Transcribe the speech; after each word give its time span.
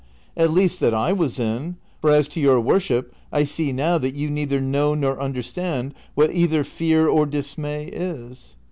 —at 0.35 0.51
least 0.51 0.79
that 0.79 0.95
I 0.95 1.13
was 1.13 1.37
in; 1.37 1.75
for 1.99 2.09
as 2.09 2.27
to 2.29 2.39
your 2.39 2.59
worship 2.59 3.13
I 3.31 3.43
see 3.43 3.71
now 3.71 3.99
that 3.99 4.15
you 4.15 4.31
neither 4.31 4.59
know 4.59 4.95
nor 4.95 5.19
understand 5.21 5.93
what 6.15 6.31
either 6.31 6.63
fear 6.63 7.07
or 7.07 7.27
dismay 7.27 7.85
is." 7.85 8.55